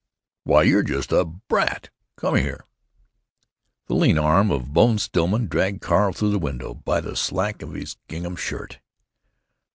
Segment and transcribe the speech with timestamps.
[0.45, 1.91] "Why, you're just a brat!
[2.17, 2.65] Come here."
[3.85, 7.73] The lean arm of Bone Stillman dragged Carl through the window by the slack of
[7.75, 8.79] his gingham waist.